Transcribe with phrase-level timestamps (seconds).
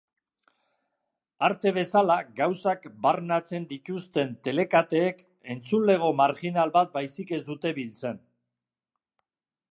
[1.47, 5.21] Arte bezala gauzak barnatzen dituzten telekateek
[5.55, 8.19] entzulego marginal bat baizik ez dute biltzen.